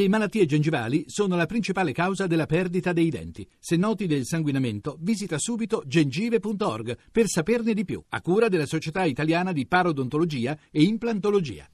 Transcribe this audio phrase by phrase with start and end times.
[0.00, 3.46] Le malattie gengivali sono la principale causa della perdita dei denti.
[3.58, 9.04] Se noti del sanguinamento, visita subito gengive.org per saperne di più, a cura della Società
[9.04, 11.68] Italiana di Parodontologia e Implantologia.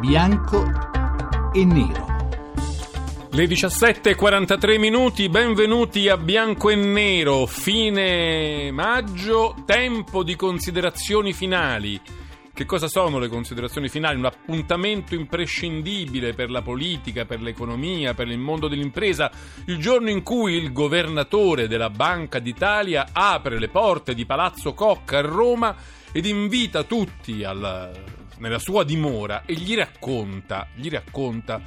[0.00, 0.64] Bianco
[1.52, 2.06] e nero.
[3.32, 12.00] Le 17.43 minuti, benvenuti a Bianco e Nero, fine maggio, tempo di considerazioni finali.
[12.60, 14.18] Che cosa sono le considerazioni finali?
[14.18, 19.30] Un appuntamento imprescindibile per la politica, per l'economia, per il mondo dell'impresa,
[19.64, 25.16] il giorno in cui il governatore della Banca d'Italia apre le porte di Palazzo Cocca
[25.16, 25.74] a Roma
[26.12, 27.90] ed invita tutti alla,
[28.36, 31.62] nella sua dimora e gli racconta, gli racconta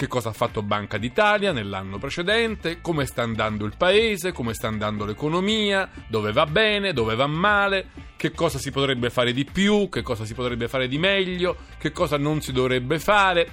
[0.00, 4.66] che cosa ha fatto Banca d'Italia nell'anno precedente, come sta andando il paese, come sta
[4.66, 9.90] andando l'economia, dove va bene, dove va male, che cosa si potrebbe fare di più,
[9.90, 13.46] che cosa si potrebbe fare di meglio, che cosa non si dovrebbe fare.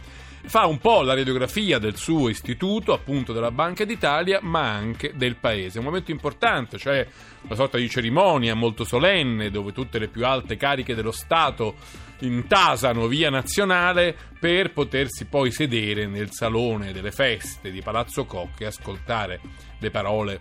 [0.47, 5.35] Fa un po' la radiografia del suo istituto, appunto della Banca d'Italia, ma anche del
[5.35, 5.79] paese.
[5.79, 7.05] Un momento importante, cioè
[7.41, 11.75] una sorta di cerimonia molto solenne dove tutte le più alte cariche dello Stato
[12.19, 18.67] intasano via nazionale per potersi poi sedere nel salone delle feste di Palazzo Cocche e
[18.67, 19.41] ascoltare
[19.79, 20.39] le parole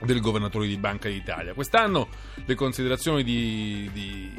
[0.00, 1.54] del governatore di Banca d'Italia.
[1.54, 2.08] Quest'anno
[2.44, 4.30] le considerazioni di, di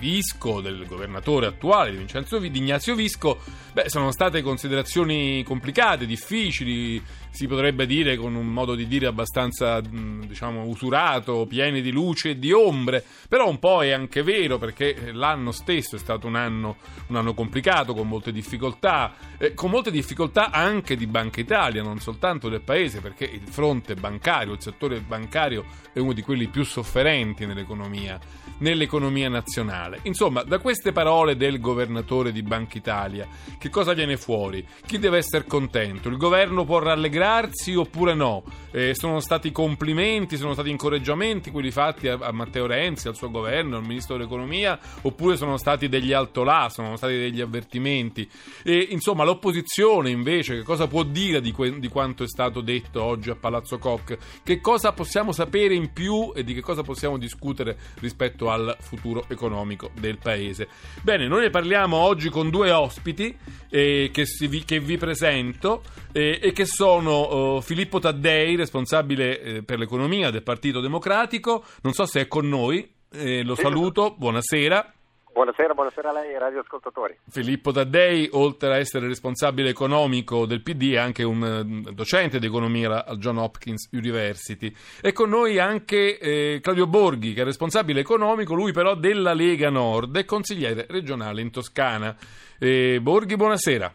[0.00, 3.38] Visco, del governatore attuale di, Ignazio Visco,
[3.74, 9.80] beh, sono state considerazioni complicate, difficili, si potrebbe dire con un modo di dire abbastanza
[9.80, 15.12] diciamo usurato, pieni di luce e di ombre, però un po' è anche vero perché
[15.12, 16.76] l'anno stesso è stato un anno,
[17.08, 21.98] un anno complicato con molte difficoltà, eh, con molte difficoltà anche di Banca Italia, non
[22.00, 26.64] soltanto del paese, perché il fronte bancario, il settore bancario è uno di quelli più
[26.64, 28.18] sofferenti nell'economia,
[28.58, 29.89] nell'economia nazionale.
[30.02, 33.26] Insomma, da queste parole del governatore di Banca Italia,
[33.58, 34.66] che cosa viene fuori?
[34.86, 36.08] Chi deve essere contento?
[36.08, 38.42] Il governo può rallegrarsi oppure no?
[38.70, 43.30] Eh, sono stati complimenti, sono stati incoraggiamenti quelli fatti a, a, Matteo Renzi, al suo
[43.30, 48.28] governo, al ministro dell'economia, oppure sono stati degli altolà, sono stati degli avvertimenti?
[48.62, 53.02] E insomma, l'opposizione invece, che cosa può dire di, que- di quanto è stato detto
[53.02, 54.16] oggi a Palazzo Koch?
[54.42, 59.24] Che cosa possiamo sapere in più e di che cosa possiamo discutere rispetto al futuro
[59.28, 60.68] economico del paese?
[61.02, 63.36] Bene, noi ne parliamo oggi con due ospiti
[63.70, 65.82] eh, che, vi, che, vi, presento
[66.12, 71.64] eh, e che sono uh, Filippo Taddei, responsabile eh, per l'economia del Partito Democratico.
[71.82, 74.94] Non so se è con noi, eh, lo saluto, buonasera.
[75.40, 77.16] Buonasera, buonasera a lei e ai radioascoltatori.
[77.30, 81.40] Filippo Taddei, oltre a essere responsabile economico del PD, è anche un
[81.86, 84.70] uh, docente di economia al John Hopkins University.
[85.00, 89.70] E con noi anche eh, Claudio Borghi, che è responsabile economico, lui però della Lega
[89.70, 92.14] Nord e consigliere regionale in Toscana.
[92.58, 93.90] Eh, Borghi, buonasera.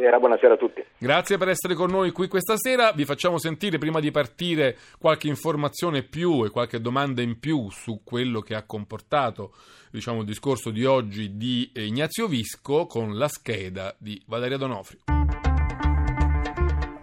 [0.00, 0.84] Buonasera, buonasera a tutti.
[0.96, 2.92] Grazie per essere con noi qui questa sera.
[2.92, 8.00] Vi facciamo sentire prima di partire qualche informazione più e qualche domanda in più su
[8.02, 9.52] quello che ha comportato
[9.90, 15.19] diciamo, il discorso di oggi di Ignazio Visco con la scheda di Valeria Donofrio.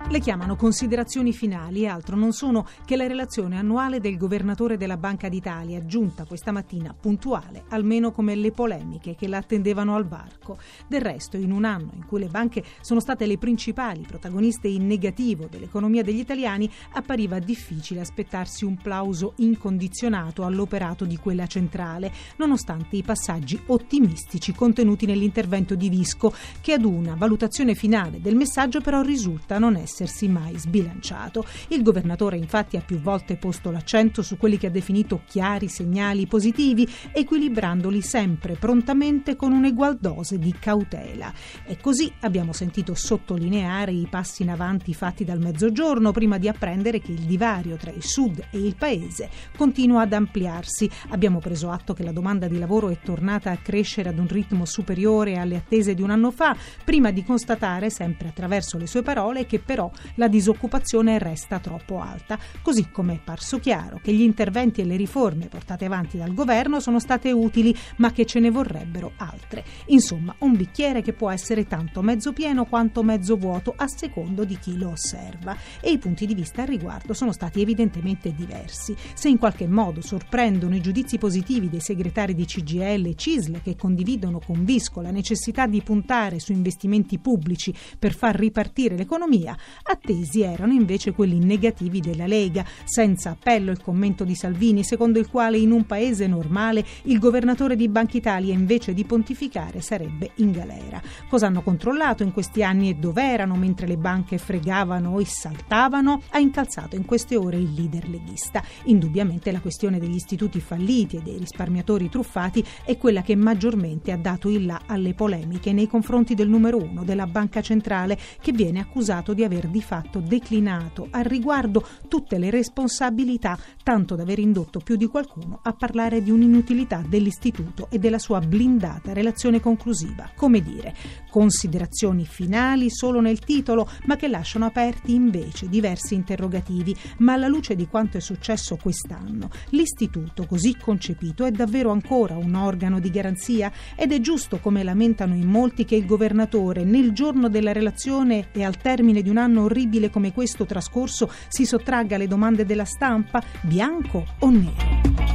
[0.10, 4.96] Le chiamano considerazioni finali e altro non sono che la relazione annuale del governatore della
[4.96, 10.60] Banca d'Italia, giunta questa mattina puntuale, almeno come le polemiche che la attendevano al varco.
[10.88, 14.88] Del resto, in un anno in cui le banche sono state le principali protagoniste in
[14.88, 22.96] negativo dell'economia degli italiani, appariva difficile aspettarsi un plauso incondizionato all'operato di quella centrale, nonostante
[22.96, 29.02] i passaggi ottimistici contenuti nell'intervento di Visco, che ad una valutazione finale del messaggio però
[29.02, 31.44] risulta non essere essersi mai sbilanciato.
[31.70, 36.28] Il governatore infatti ha più volte posto l'accento su quelli che ha definito chiari segnali
[36.28, 41.34] positivi, equilibrandoli sempre prontamente con un'egual dose di cautela.
[41.66, 47.00] E così abbiamo sentito sottolineare i passi in avanti fatti dal mezzogiorno prima di apprendere
[47.00, 50.90] che il divario tra il sud e il paese continua ad ampliarsi.
[51.10, 54.66] Abbiamo preso atto che la domanda di lavoro è tornata a crescere ad un ritmo
[54.66, 59.46] superiore alle attese di un anno fa, prima di constatare, sempre attraverso le sue parole,
[59.46, 64.82] che però la disoccupazione resta troppo alta, così come è parso chiaro che gli interventi
[64.82, 69.14] e le riforme portate avanti dal governo sono state utili, ma che ce ne vorrebbero
[69.18, 69.64] altre.
[69.88, 74.58] Insomma, un bicchiere che può essere tanto mezzo pieno quanto mezzo vuoto a secondo di
[74.58, 78.96] chi lo osserva e i punti di vista al riguardo sono stati evidentemente diversi.
[79.14, 83.76] Se in qualche modo sorprendono i giudizi positivi dei segretari di CGL e CISL che
[83.76, 90.42] condividono con Visco la necessità di puntare su investimenti pubblici per far ripartire l'economia, Attesi
[90.42, 95.58] erano invece quelli negativi della Lega, senza appello il commento di Salvini secondo il quale
[95.58, 101.02] in un paese normale il governatore di Banca Italia invece di pontificare sarebbe in galera.
[101.30, 106.22] Cosa hanno controllato in questi anni e dove erano mentre le banche fregavano e saltavano?
[106.30, 108.64] Ha incalzato in queste ore il leader leghista.
[108.86, 114.18] Indubbiamente la questione degli istituti falliti e dei risparmiatori truffati è quella che maggiormente ha
[114.18, 118.80] dato il là alle polemiche nei confronti del numero uno della Banca Centrale che viene
[118.80, 124.80] accusato di aver di fatto declinato al riguardo tutte le responsabilità, tanto da aver indotto
[124.80, 130.32] più di qualcuno a parlare di un'inutilità dell'istituto e della sua blindata relazione conclusiva.
[130.36, 130.96] Come dire,
[131.30, 136.96] considerazioni finali solo nel titolo, ma che lasciano aperti invece diversi interrogativi.
[137.20, 142.56] Ma alla luce di quanto è successo quest'anno, l'istituto così concepito è davvero ancora un
[142.56, 147.50] organo di garanzia ed è giusto, come lamentano in molti, che il governatore nel giorno
[147.50, 152.28] della relazione e al termine di un anno orribile come questo trascorso si sottragga alle
[152.28, 155.28] domande della stampa, bianco o nero.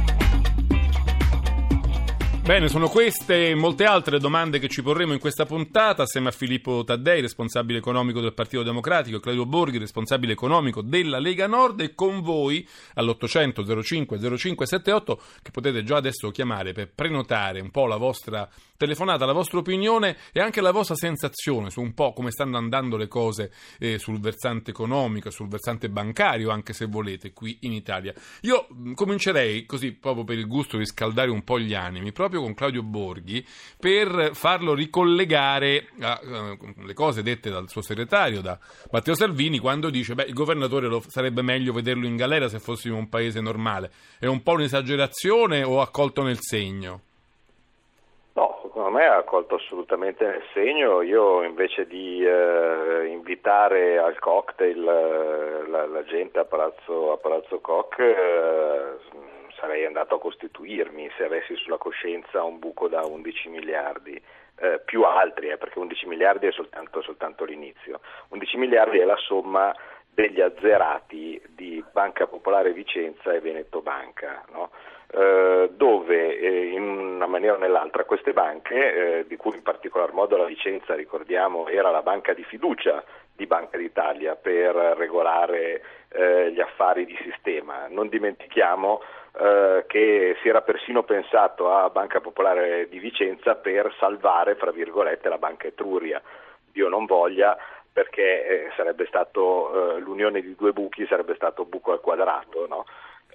[2.43, 6.31] Bene, sono queste e molte altre domande che ci porremo in questa puntata assieme a
[6.31, 11.79] Filippo Taddei, responsabile economico del Partito Democratico, e Claudio Borghi, responsabile economico della Lega Nord
[11.79, 17.87] e con voi all'800 05 0578 che potete già adesso chiamare per prenotare un po'
[17.87, 18.49] la vostra
[18.83, 22.97] telefonata, la vostra opinione e anche la vostra sensazione su un po' come stanno andando
[22.97, 28.13] le cose eh, sul versante economico, sul versante bancario, anche se volete, qui in Italia.
[28.41, 32.53] Io comincerei così proprio per il gusto di scaldare un po' gli animi, proprio con
[32.53, 33.45] Claudio Borghi
[33.79, 38.59] per farlo ricollegare alle uh, cose dette dal suo segretario, da
[38.91, 42.97] Matteo Salvini, quando dice che il governatore lo, sarebbe meglio vederlo in galera se fossimo
[42.97, 43.91] un paese normale.
[44.19, 47.11] È un po' un'esagerazione o accolto nel segno?
[48.73, 51.03] Secondo me ha colto assolutamente nel segno.
[51.03, 57.59] Io invece di eh, invitare al cocktail eh, la, la, gente a Palazzo, a Palazzo
[57.59, 58.97] Koch, eh,
[59.59, 64.19] sarei andato a costituirmi se avessi sulla coscienza un buco da 11 miliardi.
[64.55, 67.99] Eh, più altri, eh, perché 11 miliardi è soltanto, soltanto l'inizio.
[68.29, 69.71] 11 miliardi è la somma
[70.09, 74.71] degli azzerati di Banca Popolare Vicenza e Veneto Banca, no?
[75.15, 80.11] Eh, dove eh, in una maniera o nell'altra queste banche, eh, di cui in particolar
[80.11, 83.03] modo la Vicenza, ricordiamo, era la banca di fiducia
[83.35, 89.01] di Banca d'Italia per regolare eh, gli affari di sistema, non dimentichiamo
[89.39, 95.29] eh, che si era persino pensato a Banca Popolare di Vicenza per salvare, fra virgolette,
[95.29, 96.21] la Banca Etruria.
[96.71, 97.55] Dio non voglia,
[97.91, 102.85] perché eh, stato eh, l'unione di due buchi sarebbe stato buco al quadrato, no?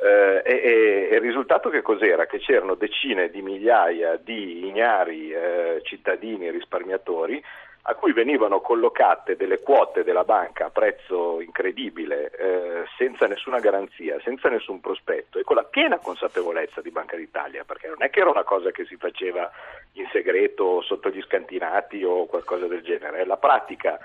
[0.00, 2.27] Eh, e, e, il risultato che cos'era?
[2.27, 7.43] Che c'erano decine di migliaia di ignari eh, cittadini risparmiatori
[7.83, 14.21] a cui venivano collocate delle quote della banca a prezzo incredibile, eh, senza nessuna garanzia,
[14.23, 18.21] senza nessun prospetto e con la piena consapevolezza di Banca d'Italia, perché non è che
[18.21, 19.50] era una cosa che si faceva
[19.93, 23.99] in segreto sotto gli scantinati o qualcosa del genere, è la pratica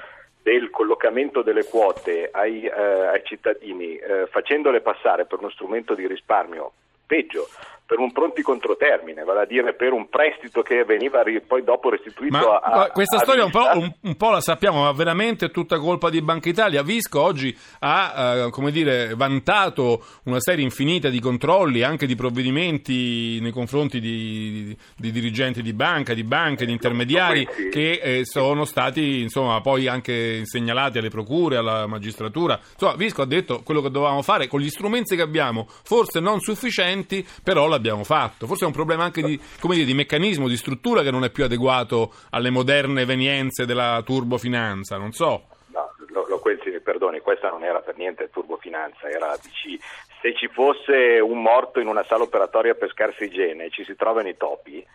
[0.43, 6.05] del collocamento delle quote ai, eh, ai cittadini eh, facendole passare per uno strumento di
[6.05, 6.73] risparmio
[7.05, 7.47] peggio
[7.85, 12.37] per un pronti controtermine, vale a dire per un prestito che veniva poi dopo restituito
[12.37, 15.51] ma, a, Questa a storia un po', un, un po', la sappiamo, ma veramente è
[15.51, 16.81] tutta colpa di Banca Italia.
[16.81, 23.39] Visco oggi ha, eh, come dire, vantato una serie infinita di controlli, anche di provvedimenti
[23.41, 28.63] nei confronti di, di, di dirigenti di banca, di banche, di intermediari che eh, sono
[28.63, 32.59] stati insomma, poi anche segnalati alle procure, alla magistratura.
[32.71, 36.39] Insomma, Visco ha detto quello che dovevamo fare con gli strumenti che abbiamo, forse non
[36.39, 38.47] sufficienti, però l'abbiamo fatto.
[38.47, 41.43] Forse è un problema anche di, dire, di, meccanismo, di struttura che non è più
[41.43, 45.47] adeguato alle moderne evenienze della turbofinanza, non so.
[45.67, 46.39] No, lo, lo
[46.83, 49.81] perdoni, questa non era per niente turbofinanza, era la BC.
[50.21, 53.95] Se ci fosse un morto in una sala operatoria per scarsa igiene e ci si
[53.95, 54.85] trovano i topi,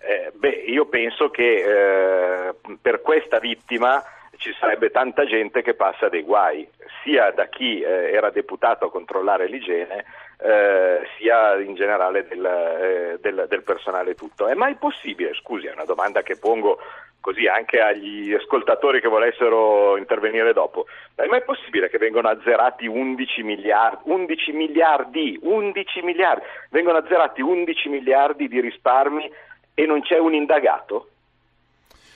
[0.00, 4.02] eh, beh, io penso che eh, per questa vittima
[4.38, 6.68] ci sarebbe tanta gente che passa dei guai,
[7.02, 10.04] sia da chi eh, era deputato a controllare l'igiene,
[10.38, 14.46] eh, sia in generale del, eh, del, del, personale tutto.
[14.46, 16.78] È mai possibile, scusi, è una domanda che pongo
[17.20, 23.42] così anche agli ascoltatori che volessero intervenire dopo, è mai possibile che vengano azzerati 11
[23.42, 29.28] miliardi, 11 miliardi, 11 miliardi, vengono azzerati 11 miliardi di risparmi
[29.74, 31.08] e non c'è un indagato?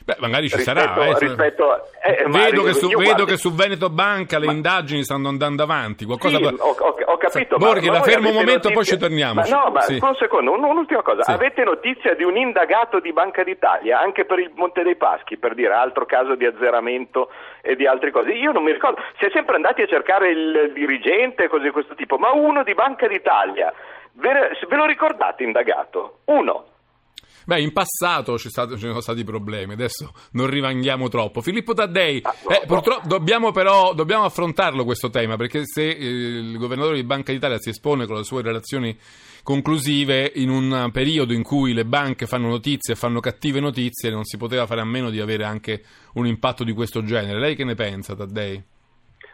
[0.02, 1.06] Beh, magari ci rispetto, sarà.
[1.06, 1.18] Eh.
[1.18, 5.28] rispetto, eh, vedo, che su, vedo guardi, che su, Veneto Banca le ma, indagini stanno
[5.28, 6.06] andando avanti.
[6.06, 6.76] Qualcosa sì, ho,
[7.06, 7.58] ho, capito.
[7.58, 8.74] Borghi, la fermo un momento, notizie...
[8.74, 9.42] poi ci torniamo.
[9.42, 9.98] Ma no, ma sì.
[10.00, 11.22] un secondo, un'ultima cosa.
[11.22, 11.30] Sì.
[11.30, 15.54] Avete notizia di un indagato di Banca d'Italia anche per il Monte dei Paschi, per
[15.54, 17.30] dire altro caso di azzeramento
[17.60, 18.30] e di altre cose?
[18.30, 19.02] Io non mi ricordo.
[19.18, 22.72] Si è sempre andati a cercare il dirigente cose di questo tipo, ma uno di
[22.72, 23.72] Banca d'Italia.
[24.12, 26.20] Ve, ve lo ricordate indagato?
[26.24, 26.64] Uno.
[27.50, 31.40] Beh, in passato ci sono stati problemi, adesso non rivanghiamo troppo.
[31.40, 32.66] Filippo Taddei, Ah, no, eh, no.
[32.66, 37.58] purtroppo dobbiamo però dobbiamo affrontarlo questo tema, perché se eh, il governatore di Banca d'Italia
[37.58, 38.96] si espone con le sue relazioni
[39.42, 44.22] conclusive in un periodo in cui le banche fanno notizie e fanno cattive notizie, non
[44.22, 47.40] si poteva fare a meno di avere anche un impatto di questo genere.
[47.40, 48.62] Lei che ne pensa, Taddei?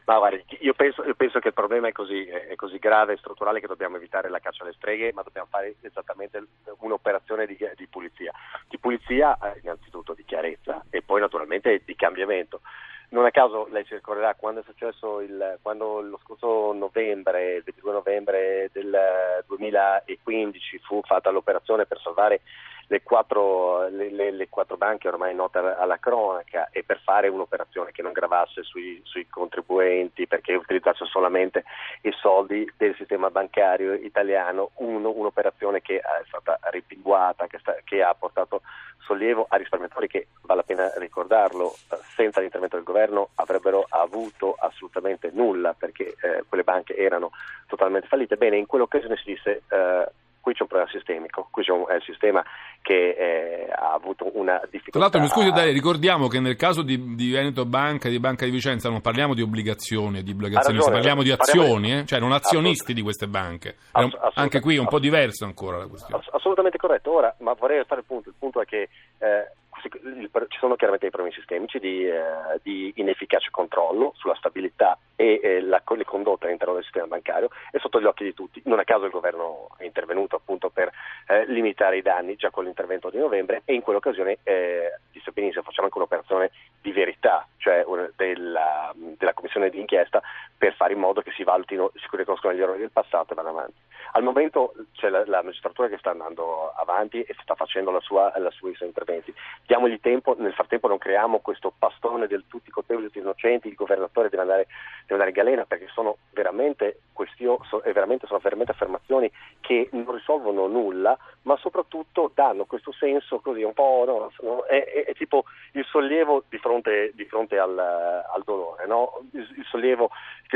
[0.06, 3.16] Ma guardi, io penso, io penso che il problema è così, è così, grave e
[3.16, 6.46] strutturale che dobbiamo evitare la caccia alle streghe, ma dobbiamo fare esattamente
[6.78, 8.32] un'operazione di, di pulizia.
[8.68, 12.60] Di pulizia eh, innanzitutto di chiarezza e poi naturalmente di cambiamento.
[13.08, 17.62] Non a caso lei si ricorderà quando è successo il, quando lo scorso novembre, il
[17.64, 22.42] 22 novembre del 2015 fu fatta l'operazione per salvare
[22.88, 27.90] le quattro, le, le, le quattro, banche ormai note alla cronaca e per fare un'operazione
[27.90, 31.64] che non gravasse sui, sui, contribuenti perché utilizzasse solamente
[32.02, 38.14] i soldi del sistema bancario italiano, uno, un'operazione che è stata ripinguata, che, che, ha
[38.14, 38.62] portato
[38.99, 41.75] sollievo a risparmiatori che, vale la pena ricordarlo,
[42.14, 47.31] senza l'intervento del governo avrebbero avuto assolutamente nulla perché eh, quelle banche erano
[47.66, 48.37] totalmente fallite.
[48.37, 50.09] Bene, in quell'occasione si disse eh,
[50.47, 52.45] qui c'è un problema sistemico, qui c'è un, è il sistema
[52.81, 54.91] che eh, ha avuto una difficoltà.
[54.91, 58.21] Tra l'altro, mi scusi, dai, ricordiamo che nel caso di, di, Veneto Banca e di
[58.21, 62.07] Banca di Vicenza non parliamo di obbligazioni, di obbligazioni ragione, parliamo di azioni, eh?
[62.07, 63.75] cioè non azionisti di queste banche.
[63.91, 66.23] Ass- anche qui è un po' diverso ancora la questione.
[66.23, 67.12] Ass- assolutamente corretto.
[67.12, 68.29] Ora, ma vorrei fare il punto.
[68.29, 68.88] Il punto è che
[69.19, 69.50] eh,
[69.88, 75.61] ci sono chiaramente i problemi sistemici di, eh, di inefficace controllo sulla stabilità e eh,
[75.61, 78.61] la, le condotte all'interno del sistema bancario è sotto gli occhi di tutti.
[78.64, 80.93] Non a caso il governo è intervenuto appunto per
[81.28, 85.62] eh, limitare i danni già con l'intervento di novembre e in quell'occasione eh, disse benissimo
[85.62, 86.50] facciamo anche un'operazione
[86.81, 90.23] di verità, cioè una, della, della commissione di inchiesta
[90.57, 93.50] per fare in modo che si valutino, si riconoscono gli errori del passato e vanno
[93.50, 93.85] avanti.
[94.12, 98.33] Al momento c'è la, la magistratura che sta andando avanti e sta facendo la sua,
[98.38, 99.35] la sua, i suoi interventi.
[99.76, 104.30] Diamogli tempo, nel frattempo non creiamo questo pastone del tutti colpevoli, tutti innocenti, il governatore
[104.30, 104.66] deve andare,
[105.00, 109.30] deve andare in galera perché sono veramente, questio, veramente, sono veramente affermazioni
[109.61, 114.83] che non risolvono nulla, ma soprattutto danno questo senso così un po', no, no, è,
[114.83, 119.25] è, è, tipo il sollievo di fronte, di fronte al, al, dolore, no?
[119.33, 120.09] il, il, sollievo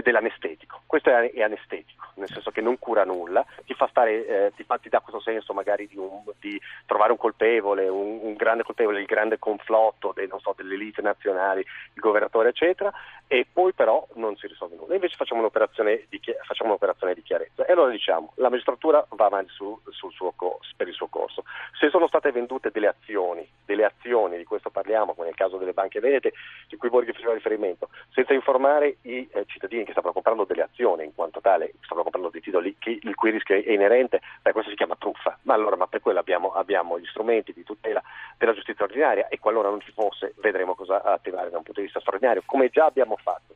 [0.02, 0.82] dell'anestetico.
[0.86, 4.62] Questo è, è, anestetico, nel senso che non cura nulla, ti fa stare, eh, ti,
[4.62, 8.62] fa, ti dà questo senso magari di, un, di trovare un colpevole, un, un, grande
[8.62, 12.92] colpevole, il grande conflotto dei, so, delle elite nazionali, il governatore eccetera,
[13.26, 14.94] e poi però non si risolve nulla.
[14.94, 17.66] Invece facciamo un'operazione di, facciamo un'operazione di chiarezza.
[17.66, 21.44] E allora diciamo, la magistratura va avanti su, sul suo corso, per il suo corso.
[21.78, 25.72] Se sono state vendute delle azioni, delle azioni, di questo parliamo, come nel caso delle
[25.72, 26.32] banche venete,
[26.68, 31.04] di cui Borghi faceva riferimento, senza informare i eh, cittadini che stavano comprando delle azioni,
[31.04, 34.70] in quanto tale stavano comprando dei titoli che, il cui rischio è inerente, beh, questo
[34.70, 35.38] si chiama truffa.
[35.42, 38.02] Ma allora, ma per quello abbiamo, abbiamo gli strumenti di tutela
[38.38, 41.86] della giustizia ordinaria e qualora non ci fosse vedremo cosa attivare da un punto di
[41.86, 43.54] vista straordinario, come già abbiamo fatto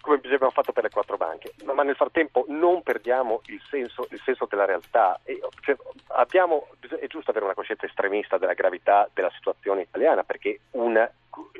[0.00, 4.20] come abbiamo fatto per le quattro banche, ma nel frattempo non perdiamo il senso, il
[4.24, 5.20] senso della realtà.
[5.24, 5.76] E, cioè,
[6.08, 6.68] abbiamo,
[6.98, 11.10] è giusto avere una coscienza estremista della gravità della situazione italiana, perché una,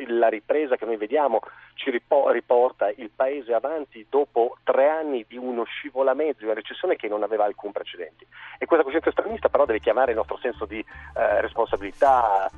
[0.06, 1.40] la ripresa che noi vediamo
[1.74, 7.08] ci riporta il paese avanti dopo tre anni di uno scivolamento, di una recessione che
[7.08, 8.26] non aveva alcun precedente.
[8.58, 12.50] E questa coscienza estremista però deve chiamare il nostro senso di eh, responsabilità,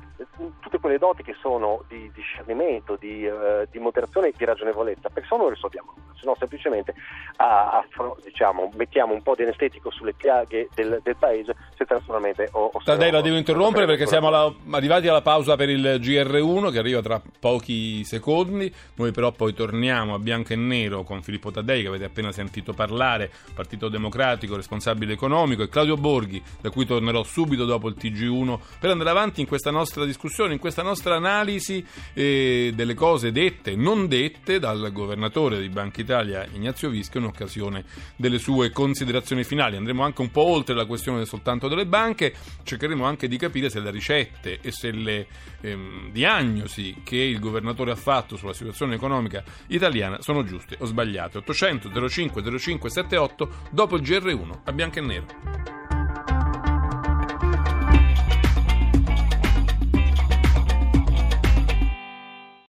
[0.59, 5.27] tutte quelle doti che sono di discernimento, di, eh, di moderazione e di ragionevolezza, perché
[5.27, 6.93] se no non risolviamo nulla, se no semplicemente
[7.37, 7.85] a, a,
[8.23, 12.49] diciamo, mettiamo un po' di anestetico sulle piaghe del, del paese senza naturalmente...
[12.83, 17.01] Tadei la devo interrompere perché siamo alla, arrivati alla pausa per il GR1 che arriva
[17.03, 21.87] tra pochi secondi, noi però poi torniamo a bianco e nero con Filippo Taddei che
[21.89, 27.65] avete appena sentito parlare, Partito Democratico, responsabile economico e Claudio Borghi da cui tornerò subito
[27.65, 32.71] dopo il TG1 per andare avanti in questa nostra discussione, in questa nostra analisi eh,
[32.73, 37.83] delle cose dette e non dette dal governatore di Banca Italia Ignazio Visco in occasione
[38.15, 39.75] delle sue considerazioni finali.
[39.75, 42.33] Andremo anche un po' oltre la questione soltanto delle banche,
[42.63, 45.27] cercheremo anche di capire se le ricette e se le
[45.61, 51.39] ehm, diagnosi che il governatore ha fatto sulla situazione economica italiana sono giuste o sbagliate.
[51.39, 55.82] 800 05 05 78 dopo il GR1 a bianco e nero.